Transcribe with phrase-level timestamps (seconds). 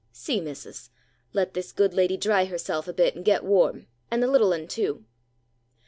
[0.11, 0.89] "See, missus!
[1.31, 4.65] Let this good lady dry herself a bit, and get warm, and the little un
[4.67, 5.05] too."